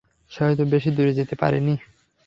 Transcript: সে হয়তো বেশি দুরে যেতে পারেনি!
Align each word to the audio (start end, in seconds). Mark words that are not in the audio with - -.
সে 0.31 0.39
হয়তো 0.41 0.63
বেশি 0.73 0.89
দুরে 0.97 1.13
যেতে 1.19 1.35
পারেনি! 1.41 1.73